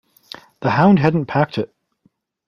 The 0.61 0.71
hound 0.71 0.97
hadn't 0.97 1.27
packed 1.27 1.59
it. 1.59 1.71